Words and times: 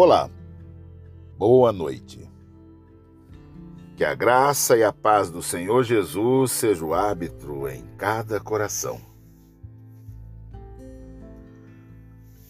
Olá, 0.00 0.30
boa 1.36 1.72
noite. 1.72 2.30
Que 3.96 4.04
a 4.04 4.14
graça 4.14 4.76
e 4.76 4.84
a 4.84 4.92
paz 4.92 5.28
do 5.28 5.42
Senhor 5.42 5.82
Jesus 5.82 6.52
seja 6.52 6.84
o 6.84 6.94
árbitro 6.94 7.68
em 7.68 7.82
cada 7.96 8.38
coração. 8.38 9.00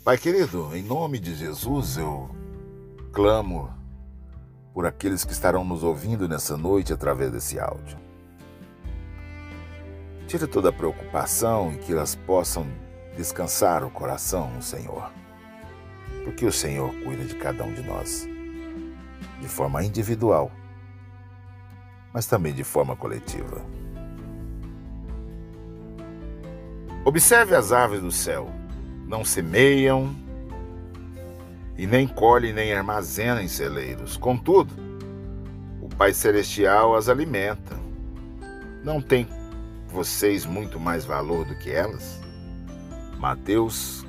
Pai 0.05 0.19
querido, 0.19 0.77
em 0.77 0.83
nome 0.83 1.19
de 1.19 1.35
Jesus 1.35 1.97
eu 1.97 2.29
clamo 3.13 3.73
por 4.75 4.85
aqueles 4.85 5.25
que 5.25 5.33
estarão 5.33 5.65
nos 5.65 5.83
ouvindo 5.83 6.29
nessa 6.29 6.55
noite 6.55 6.93
através 6.93 7.33
desse 7.33 7.59
áudio. 7.59 7.97
Tire 10.27 10.47
toda 10.47 10.69
a 10.69 10.73
preocupação 10.73 11.73
e 11.73 11.79
que 11.79 11.93
elas 11.93 12.15
possam 12.15 12.67
descansar 13.17 13.85
o 13.85 13.91
coração 13.91 14.51
no 14.51 14.61
Senhor 14.61 15.11
porque 16.25 16.45
o 16.45 16.53
Senhor 16.53 16.95
cuida 17.03 17.25
de 17.25 17.35
cada 17.35 17.65
um 17.65 17.73
de 17.73 17.83
nós, 17.83 18.29
de 19.41 19.49
forma 19.49 19.83
individual, 19.85 20.51
mas 22.13 22.27
também 22.27 22.53
de 22.53 22.65
forma 22.65 22.97
coletiva. 22.97 23.65
Observe 27.05 27.55
as 27.55 27.73
aves 27.73 28.01
do 28.01 28.13
céu, 28.13 28.51
não 29.07 29.25
semeiam 29.25 30.15
e 31.77 31.87
nem 31.87 32.07
colhem 32.07 32.53
nem 32.53 32.75
armazenam 32.75 33.41
em 33.41 33.49
celeiros. 33.49 34.17
Contudo, 34.17 34.75
o 35.81 35.89
Pai 35.89 36.13
Celestial 36.13 36.95
as 36.95 37.09
alimenta. 37.09 37.79
Não 38.85 39.01
tem 39.01 39.27
vocês 39.87 40.45
muito 40.45 40.79
mais 40.79 41.05
valor 41.05 41.47
do 41.47 41.55
que 41.57 41.71
elas? 41.71 42.21
Mateus 43.19 44.05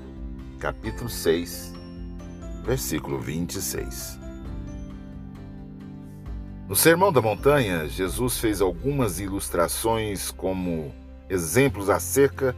capítulo 0.60 1.10
6, 1.10 1.74
versículo 2.70 3.18
26. 3.20 4.20
No 6.68 6.76
Sermão 6.76 7.12
da 7.12 7.20
Montanha, 7.20 7.88
Jesus 7.88 8.38
fez 8.38 8.62
algumas 8.62 9.20
ilustrações 9.20 10.30
como 10.30 10.94
exemplos 11.28 11.90
acerca 11.90 12.56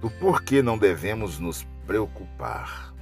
do 0.00 0.10
porquê 0.10 0.60
não 0.60 0.76
devemos 0.76 1.38
nos 1.38 1.64
preocupar. 1.86 2.92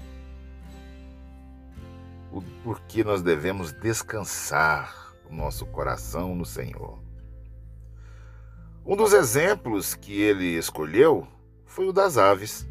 O 2.31 2.43
porquê 2.63 3.03
nós 3.03 3.23
devemos 3.23 3.73
descansar 3.73 4.95
o 5.31 5.35
nosso 5.35 5.65
coração 5.65 6.35
no 6.35 6.45
Senhor. 6.45 6.99
Um 8.85 8.95
dos 8.95 9.15
exemplos 9.15 9.95
que 9.95 10.21
ele 10.21 10.59
escolheu 10.59 11.27
foi 11.65 11.89
o 11.89 11.95
das 11.95 12.19
aves. 12.19 12.69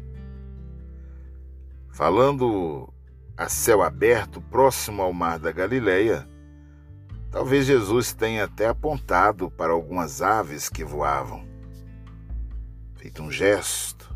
Falando 1.96 2.92
a 3.38 3.48
céu 3.48 3.82
aberto, 3.82 4.38
próximo 4.38 5.00
ao 5.00 5.14
mar 5.14 5.38
da 5.38 5.50
Galileia, 5.50 6.28
talvez 7.30 7.64
Jesus 7.64 8.12
tenha 8.12 8.44
até 8.44 8.68
apontado 8.68 9.50
para 9.50 9.72
algumas 9.72 10.20
aves 10.20 10.68
que 10.68 10.84
voavam, 10.84 11.48
feito 12.96 13.22
um 13.22 13.32
gesto, 13.32 14.14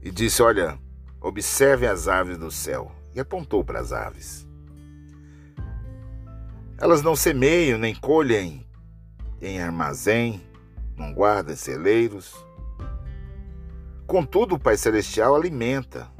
e 0.00 0.10
disse: 0.10 0.42
Olha, 0.42 0.78
observe 1.20 1.86
as 1.86 2.08
aves 2.08 2.38
do 2.38 2.50
céu, 2.50 2.90
e 3.14 3.20
apontou 3.20 3.62
para 3.62 3.80
as 3.80 3.92
aves. 3.92 4.48
Elas 6.78 7.02
não 7.02 7.14
semeiam 7.14 7.78
nem 7.78 7.94
colhem 7.94 8.66
em 9.38 9.60
armazém, 9.60 10.40
não 10.96 11.12
guardam 11.12 11.54
celeiros 11.54 12.34
Contudo, 14.10 14.56
o 14.56 14.58
Pai 14.58 14.76
Celestial 14.76 15.36
alimenta. 15.36 16.10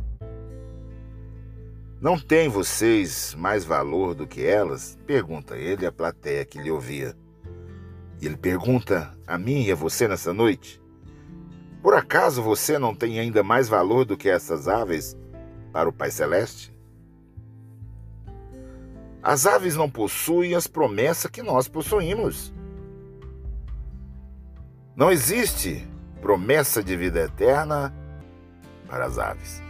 Não 2.00 2.16
tem 2.16 2.48
vocês 2.48 3.34
mais 3.36 3.64
valor 3.64 4.14
do 4.14 4.28
que 4.28 4.46
elas? 4.46 4.96
Pergunta 5.04 5.56
ele 5.56 5.84
à 5.84 5.90
plateia 5.90 6.44
que 6.44 6.62
lhe 6.62 6.70
ouvia. 6.70 7.16
E 8.22 8.26
ele 8.26 8.36
pergunta 8.36 9.12
a 9.26 9.36
mim 9.36 9.64
e 9.64 9.72
a 9.72 9.74
você 9.74 10.06
nessa 10.06 10.32
noite: 10.32 10.80
Por 11.82 11.94
acaso 11.94 12.40
você 12.40 12.78
não 12.78 12.94
tem 12.94 13.18
ainda 13.18 13.42
mais 13.42 13.68
valor 13.68 14.04
do 14.04 14.16
que 14.16 14.28
essas 14.28 14.68
aves 14.68 15.16
para 15.72 15.88
o 15.88 15.92
Pai 15.92 16.12
Celeste? 16.12 16.72
As 19.20 19.46
aves 19.46 19.74
não 19.74 19.90
possuem 19.90 20.54
as 20.54 20.68
promessas 20.68 21.28
que 21.28 21.42
nós 21.42 21.66
possuímos. 21.66 22.54
Não 24.94 25.10
existe 25.10 25.90
promessa 26.20 26.82
de 26.82 26.96
vida 26.96 27.20
eterna 27.20 27.94
para 28.88 29.06
as 29.06 29.18
aves. 29.18 29.62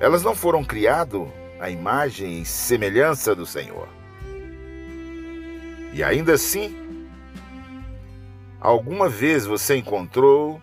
Elas 0.00 0.22
não 0.22 0.34
foram 0.34 0.64
criadas 0.64 1.28
à 1.60 1.68
imagem 1.68 2.40
e 2.40 2.44
semelhança 2.44 3.34
do 3.34 3.44
Senhor. 3.44 3.88
E 5.92 6.02
ainda 6.02 6.34
assim, 6.34 7.06
alguma 8.60 9.08
vez 9.08 9.44
você 9.44 9.76
encontrou 9.76 10.60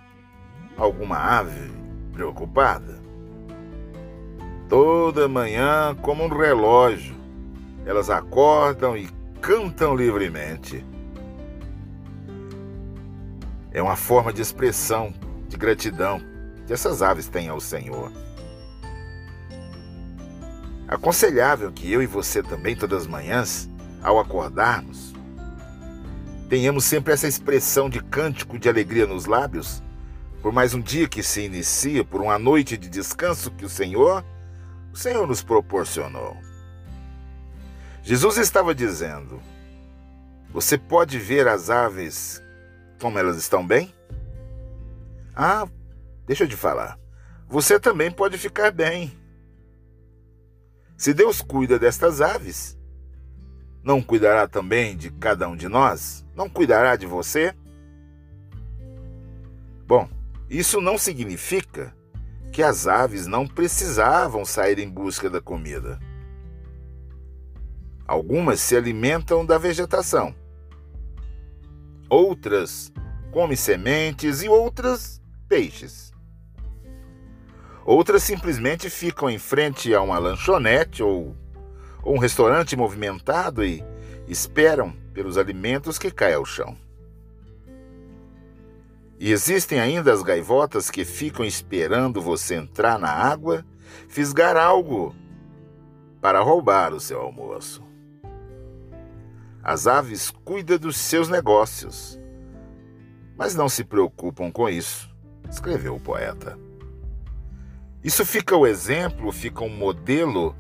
alguma 0.75 1.17
ave 1.17 1.71
preocupada? 2.13 2.97
Toda 4.67 5.27
manhã, 5.27 5.95
como 6.01 6.23
um 6.23 6.27
relógio, 6.27 7.15
elas 7.85 8.09
acordam 8.09 8.97
e 8.97 9.07
cantam 9.39 9.95
livremente 9.95 10.83
é 13.77 13.81
uma 13.81 13.95
forma 13.95 14.33
de 14.33 14.41
expressão 14.41 15.13
de 15.47 15.55
gratidão 15.55 16.19
que 16.65 16.73
essas 16.73 17.03
aves 17.03 17.27
têm 17.27 17.47
ao 17.47 17.59
Senhor. 17.59 18.11
Aconselhável 20.87 21.71
que 21.71 21.91
eu 21.91 22.01
e 22.01 22.07
você 22.07 22.41
também, 22.41 22.75
todas 22.75 23.03
as 23.03 23.07
manhãs, 23.07 23.69
ao 24.01 24.19
acordarmos, 24.19 25.13
tenhamos 26.49 26.85
sempre 26.85 27.13
essa 27.13 27.27
expressão 27.27 27.87
de 27.87 28.01
cântico 28.01 28.57
de 28.57 28.67
alegria 28.67 29.05
nos 29.05 29.27
lábios, 29.27 29.83
por 30.41 30.51
mais 30.51 30.73
um 30.73 30.81
dia 30.81 31.07
que 31.07 31.21
se 31.21 31.41
inicia, 31.41 32.03
por 32.03 32.21
uma 32.21 32.39
noite 32.39 32.77
de 32.77 32.89
descanso 32.89 33.51
que 33.51 33.65
o 33.65 33.69
Senhor, 33.69 34.25
o 34.91 34.97
Senhor 34.97 35.27
nos 35.27 35.43
proporcionou. 35.43 36.35
Jesus 38.01 38.37
estava 38.37 38.73
dizendo: 38.73 39.39
Você 40.51 40.79
pode 40.79 41.19
ver 41.19 41.47
as 41.47 41.69
aves 41.69 42.41
como 42.99 43.17
elas 43.19 43.37
estão 43.37 43.65
bem? 43.65 43.93
Ah, 45.35 45.67
deixa 46.25 46.43
eu 46.43 46.47
te 46.47 46.55
falar. 46.55 46.99
Você 47.47 47.79
também 47.79 48.11
pode 48.11 48.37
ficar 48.37 48.71
bem. 48.71 49.11
Se 50.97 51.13
Deus 51.13 51.41
cuida 51.41 51.77
destas 51.77 52.21
aves, 52.21 52.77
não 53.83 54.01
cuidará 54.01 54.47
também 54.47 54.97
de 54.97 55.11
cada 55.11 55.47
um 55.47 55.55
de 55.55 55.67
nós? 55.67 56.25
Não 56.35 56.49
cuidará 56.49 56.95
de 56.95 57.05
você? 57.05 57.53
Bom, 59.85 60.09
isso 60.49 60.81
não 60.81 60.97
significa 60.97 61.95
que 62.51 62.63
as 62.63 62.87
aves 62.87 63.27
não 63.27 63.47
precisavam 63.47 64.43
sair 64.43 64.79
em 64.79 64.89
busca 64.89 65.29
da 65.29 65.39
comida. 65.39 65.99
Algumas 68.07 68.59
se 68.59 68.75
alimentam 68.75 69.45
da 69.45 69.57
vegetação 69.57 70.33
outras 72.09 72.91
comem 73.31 73.55
sementes 73.55 74.41
e 74.41 74.49
outras 74.49 75.21
peixes. 75.47 76.13
Outras 77.85 78.23
simplesmente 78.23 78.89
ficam 78.89 79.29
em 79.29 79.39
frente 79.39 79.93
a 79.93 80.01
uma 80.01 80.19
lanchonete 80.19 81.01
ou, 81.01 81.35
ou 82.03 82.15
um 82.15 82.19
restaurante 82.19 82.75
movimentado 82.75 83.63
e 83.63 83.83
esperam 84.27 84.91
pelos 85.13 85.37
alimentos 85.37 85.97
que 85.97 86.11
caem 86.11 86.35
ao 86.35 86.45
chão. 86.45 86.77
E 89.19 89.31
existem 89.31 89.79
ainda 89.79 90.13
as 90.13 90.21
gaivotas 90.21 90.91
que 90.91 91.05
ficam 91.05 91.45
esperando 91.45 92.21
você 92.21 92.55
entrar 92.55 92.99
na 92.99 93.09
água, 93.09 93.65
fisgar 94.07 94.57
algo 94.57 95.15
para 96.21 96.41
roubar 96.41 96.93
o 96.93 96.99
seu 96.99 97.21
almoço. 97.21 97.86
As 99.63 99.87
aves 99.87 100.29
cuidam 100.29 100.77
dos 100.77 100.97
seus 100.97 101.27
negócios, 101.27 102.19
mas 103.37 103.53
não 103.53 103.67
se 103.67 103.83
preocupam 103.83 104.51
com 104.51 104.69
isso, 104.69 105.13
escreveu 105.49 105.95
o 105.95 105.99
poeta. 105.99 106.57
Isso 108.03 108.25
fica 108.25 108.55
o 108.55 108.65
exemplo, 108.65 109.31
fica 109.31 109.63
um 109.63 109.69
modelo, 109.69 110.55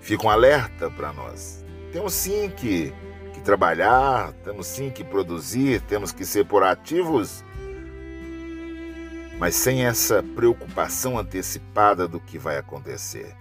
fica 0.00 0.26
um 0.26 0.30
alerta 0.30 0.90
para 0.90 1.12
nós. 1.12 1.64
Temos 1.92 2.12
sim 2.12 2.50
que, 2.50 2.92
que 3.32 3.40
trabalhar, 3.40 4.32
temos 4.44 4.66
sim 4.66 4.90
que 4.90 5.02
produzir, 5.02 5.80
temos 5.82 6.12
que 6.12 6.24
ser 6.24 6.44
proativos, 6.44 7.44
mas 9.38 9.54
sem 9.54 9.84
essa 9.84 10.22
preocupação 10.22 11.18
antecipada 11.18 12.06
do 12.06 12.20
que 12.20 12.38
vai 12.38 12.58
acontecer. 12.58 13.34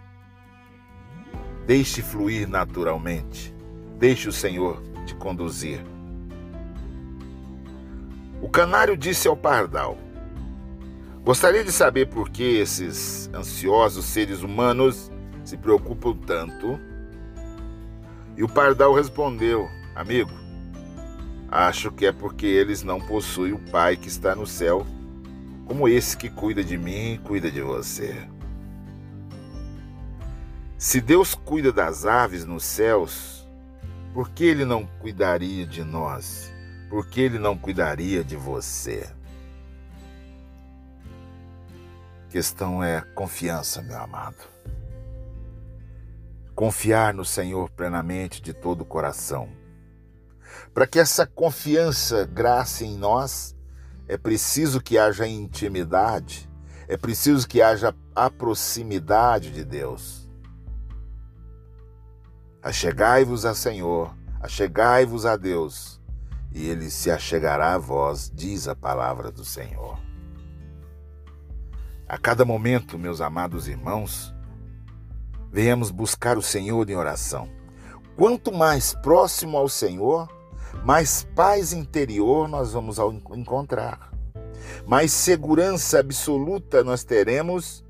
Deixe 1.66 2.02
fluir 2.02 2.48
naturalmente. 2.48 3.54
Deixe 4.02 4.28
o 4.28 4.32
Senhor 4.34 4.82
te 5.06 5.14
conduzir. 5.14 5.80
O 8.42 8.50
canário 8.50 8.98
disse 8.98 9.28
ao 9.28 9.38
pardal: 9.38 9.96
Gostaria 11.24 11.64
de 11.64 11.72
saber 11.72 12.08
por 12.08 12.32
que 12.32 12.58
esses 12.58 13.30
ansiosos 13.32 14.06
seres 14.06 14.42
humanos 14.42 15.12
se 15.46 15.56
preocupam 15.56 16.18
tanto. 16.18 16.80
E 18.36 18.44
o 18.44 18.50
pardal 18.50 18.96
respondeu: 18.96 19.70
Amigo, 19.94 20.32
acho 21.48 21.92
que 21.92 22.08
é 22.08 22.12
porque 22.12 22.48
eles 22.48 22.82
não 22.82 23.00
possuem 23.00 23.54
o 23.54 23.60
Pai 23.70 23.96
que 23.96 24.08
está 24.08 24.36
no 24.36 24.48
céu, 24.48 24.84
como 25.68 25.88
esse 25.88 26.18
que 26.18 26.28
cuida 26.28 26.64
de 26.64 26.76
mim 26.76 27.14
e 27.14 27.18
cuida 27.20 27.52
de 27.52 27.62
você. 27.62 28.16
Se 30.76 31.00
Deus 31.00 31.36
cuida 31.36 31.72
das 31.72 32.04
aves 32.08 32.46
nos 32.46 32.64
céus, 32.64 33.41
por 34.14 34.30
que 34.30 34.44
Ele 34.44 34.66
não 34.66 34.86
cuidaria 34.86 35.66
de 35.66 35.84
nós? 35.84 36.52
Por 36.90 37.08
que 37.08 37.22
Ele 37.22 37.40
não 37.40 37.58
cuidaria 37.58 38.24
de 38.24 38.36
você? 38.36 39.10
A 42.26 42.32
questão 42.32 42.84
é 42.84 43.02
confiança, 43.16 43.82
meu 43.82 43.98
amado. 43.98 44.50
Confiar 46.54 47.14
no 47.14 47.24
Senhor 47.24 47.70
plenamente 47.72 48.42
de 48.42 48.54
todo 48.54 48.82
o 48.82 48.86
coração. 48.86 49.50
Para 50.74 50.86
que 50.86 51.00
essa 51.00 51.26
confiança 51.26 52.26
grace 52.26 52.86
em 52.86 52.98
nós, 52.98 53.56
é 54.08 54.18
preciso 54.18 54.82
que 54.82 54.98
haja 54.98 55.26
intimidade, 55.26 56.50
é 56.88 56.98
preciso 56.98 57.48
que 57.48 57.62
haja 57.62 57.96
a 58.14 58.30
proximidade 58.30 59.52
de 59.52 59.64
Deus. 59.64 60.21
Achegai-vos 62.64 63.44
a 63.44 63.56
Senhor, 63.56 64.16
achegai-vos 64.40 65.26
a 65.26 65.36
Deus, 65.36 66.00
e 66.52 66.68
ele 66.70 66.92
se 66.92 67.10
achegará 67.10 67.74
a 67.74 67.78
vós, 67.80 68.32
diz 68.32 68.68
a 68.68 68.76
palavra 68.76 69.32
do 69.32 69.44
Senhor. 69.44 69.98
A 72.08 72.20
cada 72.20 72.46
momento, 72.46 73.00
meus 73.00 73.20
amados 73.20 73.68
irmãos, 73.68 74.32
venhamos 75.52 75.90
buscar 75.90 76.38
o 76.38 76.42
Senhor 76.44 76.88
em 76.88 76.96
oração. 76.96 77.50
Quanto 78.16 78.52
mais 78.52 78.94
próximo 78.94 79.58
ao 79.58 79.68
Senhor, 79.68 80.30
mais 80.86 81.24
paz 81.36 81.74
interior 81.74 82.48
nós 82.48 82.74
vamos 82.74 83.00
encontrar. 83.32 84.12
Mais 84.86 85.12
segurança 85.12 85.98
absoluta 85.98 86.84
nós 86.84 87.04
teremos 87.04 87.84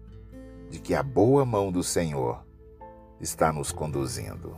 de 0.70 0.80
que 0.80 0.96
a 0.96 1.04
boa 1.04 1.44
mão 1.44 1.74
do 1.74 1.84
Senhor 1.84 2.50
está 3.22 3.54
nos 3.54 3.72
conduzindo. 3.72 4.58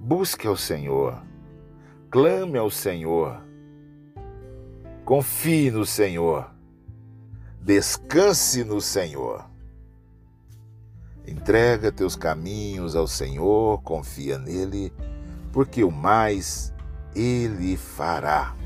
Busque 0.00 0.46
ao 0.46 0.56
Senhor, 0.56 1.22
clame 2.10 2.56
ao 2.56 2.70
Senhor, 2.70 3.42
confie 5.04 5.70
no 5.70 5.84
Senhor, 5.84 6.50
descanse 7.60 8.64
no 8.64 8.80
Senhor. 8.80 9.44
Entrega 11.26 11.92
teus 11.92 12.16
caminhos 12.16 12.96
ao 12.96 13.06
Senhor, 13.06 13.82
confia 13.82 14.38
nele, 14.38 14.90
porque 15.52 15.84
o 15.84 15.90
mais 15.90 16.72
ele 17.14 17.76
fará. 17.76 18.56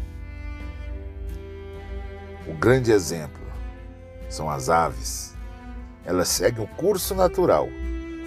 O 2.46 2.55
grande 2.55 2.93
exemplo 2.93 3.43
são 4.28 4.49
as 4.49 4.69
aves 4.69 5.31
ela 6.04 6.25
segue 6.25 6.60
um 6.60 6.66
curso 6.66 7.14
natural, 7.14 7.69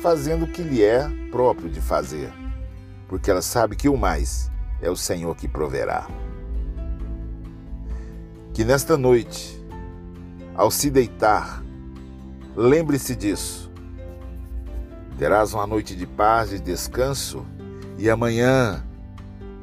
fazendo 0.01 0.45
o 0.45 0.47
que 0.47 0.61
lhe 0.61 0.83
é 0.83 1.09
próprio 1.31 1.69
de 1.69 1.81
fazer, 1.81 2.31
porque 3.07 3.29
ela 3.29 3.41
sabe 3.41 3.75
que 3.75 3.89
o 3.89 3.97
mais 3.97 4.51
é 4.81 4.89
o 4.89 4.95
Senhor 4.95 5.35
que 5.35 5.47
proverá. 5.47 6.07
Que 8.53 8.63
nesta 8.63 8.97
noite, 8.97 9.61
ao 10.55 10.71
se 10.71 10.89
deitar, 10.89 11.61
lembre-se 12.55 13.15
disso. 13.15 13.69
Terás 15.17 15.53
uma 15.53 15.67
noite 15.67 15.95
de 15.95 16.05
paz 16.05 16.53
e 16.53 16.59
descanso, 16.59 17.45
e 17.97 18.09
amanhã, 18.09 18.85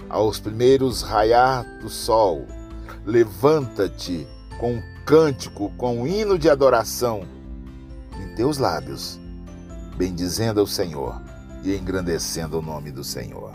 aos 0.08 0.38
primeiros 0.38 1.02
raiar 1.02 1.64
do 1.80 1.88
sol, 1.88 2.46
levanta-te 3.04 4.26
com 4.58 4.74
um 4.74 4.82
cântico, 5.04 5.70
com 5.76 6.02
um 6.02 6.06
hino 6.06 6.38
de 6.38 6.48
adoração 6.48 7.26
em 8.20 8.34
teus 8.34 8.58
lábios, 8.58 9.18
bendizendo 9.96 10.60
ao 10.60 10.66
Senhor 10.66 11.20
e 11.62 11.76
engrandecendo 11.76 12.58
o 12.58 12.62
nome 12.62 12.90
do 12.90 13.04
Senhor. 13.04 13.52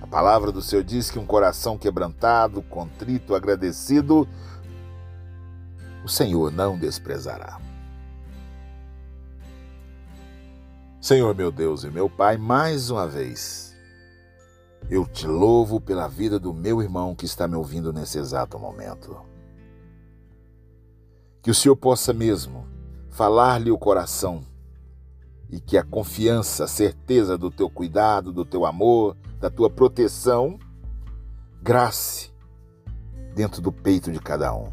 A 0.00 0.06
palavra 0.06 0.52
do 0.52 0.62
Senhor 0.62 0.84
diz 0.84 1.10
que 1.10 1.18
um 1.18 1.26
coração 1.26 1.76
quebrantado, 1.76 2.62
contrito, 2.62 3.34
agradecido, 3.34 4.28
o 6.04 6.08
Senhor 6.08 6.52
não 6.52 6.78
desprezará. 6.78 7.60
Senhor 11.00 11.34
meu 11.34 11.52
Deus 11.52 11.84
e 11.84 11.90
meu 11.90 12.10
Pai, 12.10 12.36
mais 12.36 12.90
uma 12.90 13.06
vez, 13.06 13.76
eu 14.90 15.06
te 15.06 15.26
louvo 15.26 15.80
pela 15.80 16.08
vida 16.08 16.38
do 16.38 16.52
meu 16.52 16.82
irmão 16.82 17.14
que 17.14 17.24
está 17.24 17.46
me 17.46 17.54
ouvindo 17.54 17.92
nesse 17.92 18.18
exato 18.18 18.58
momento. 18.58 19.20
Que 21.42 21.50
o 21.50 21.54
Senhor 21.54 21.76
possa 21.76 22.12
mesmo 22.12 22.65
falar-lhe 23.16 23.70
o 23.70 23.78
coração 23.78 24.44
e 25.48 25.58
que 25.58 25.78
a 25.78 25.82
confiança, 25.82 26.64
a 26.64 26.68
certeza 26.68 27.38
do 27.38 27.50
teu 27.50 27.70
cuidado, 27.70 28.30
do 28.30 28.44
teu 28.44 28.66
amor, 28.66 29.16
da 29.40 29.48
tua 29.48 29.70
proteção, 29.70 30.58
grace 31.62 32.30
dentro 33.34 33.62
do 33.62 33.72
peito 33.72 34.12
de 34.12 34.20
cada 34.20 34.54
um. 34.54 34.70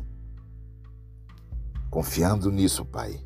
Confiando 1.89 2.51
nisso, 2.51 2.83
Pai, 2.83 3.25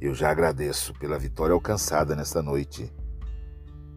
eu 0.00 0.14
já 0.14 0.30
agradeço 0.30 0.94
pela 0.94 1.18
vitória 1.18 1.52
alcançada 1.52 2.16
nesta 2.16 2.42
noite. 2.42 2.90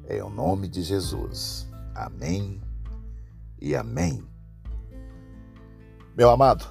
É 0.05 0.21
o 0.21 0.29
nome 0.29 0.67
de 0.67 0.81
Jesus. 0.81 1.65
Amém 1.95 2.61
e 3.61 3.73
amém. 3.73 4.21
Meu 6.13 6.29
amado, 6.29 6.67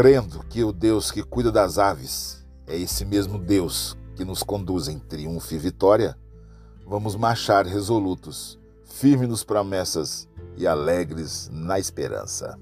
crendo 0.00 0.44
que 0.44 0.62
o 0.62 0.72
Deus 0.72 1.10
que 1.10 1.24
cuida 1.24 1.50
das 1.50 1.76
aves 1.76 2.46
é 2.68 2.76
esse 2.78 3.04
mesmo 3.04 3.36
Deus 3.36 3.98
que 4.14 4.24
nos 4.24 4.44
conduz 4.44 4.86
em 4.86 4.96
triunfo 4.96 5.52
e 5.52 5.58
vitória, 5.58 6.16
vamos 6.86 7.16
marchar 7.16 7.66
resolutos, 7.66 8.60
firmes 8.84 9.28
nos 9.28 9.42
promessas 9.42 10.28
e 10.56 10.68
alegres 10.68 11.50
na 11.52 11.80
esperança. 11.80 12.56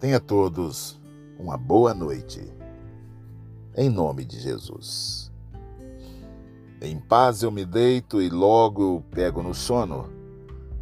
Tenha 0.00 0.18
todos 0.18 0.98
uma 1.38 1.58
boa 1.58 1.92
noite. 1.92 2.40
Em 3.76 3.90
nome 3.90 4.24
de 4.24 4.40
Jesus. 4.40 5.30
Em 6.80 6.98
paz 6.98 7.42
eu 7.42 7.50
me 7.50 7.66
deito 7.66 8.22
e 8.22 8.30
logo 8.30 8.82
eu 8.82 9.04
pego 9.10 9.42
no 9.42 9.52
sono, 9.52 10.08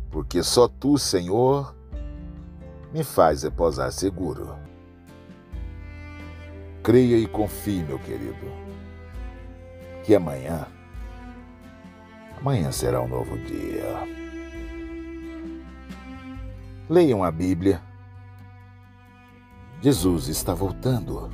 porque 0.08 0.40
só 0.40 0.68
tu, 0.68 0.96
Senhor, 0.96 1.79
me 2.92 3.04
faz 3.04 3.42
repousar 3.42 3.92
seguro. 3.92 4.56
Creia 6.82 7.16
e 7.16 7.26
confie, 7.26 7.82
meu 7.84 7.98
querido, 7.98 8.46
que 10.04 10.14
amanhã, 10.14 10.66
amanhã 12.38 12.72
será 12.72 13.00
um 13.00 13.08
novo 13.08 13.38
dia. 13.38 14.20
Leiam 16.88 17.22
a 17.22 17.30
Bíblia. 17.30 17.80
Jesus 19.80 20.28
está 20.28 20.54
voltando. 20.54 21.30